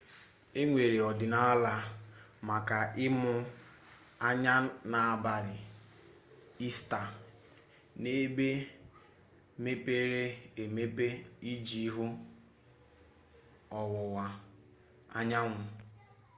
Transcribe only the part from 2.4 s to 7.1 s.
maka ịmụ anya n'abalị ista